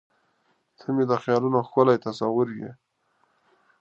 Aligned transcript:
•ته 0.77 0.85
مې 0.95 1.03
د 1.11 1.13
خیالونو 1.23 1.59
ښکلی 1.67 1.97
تصور 2.05 2.47
یې. 2.59 2.71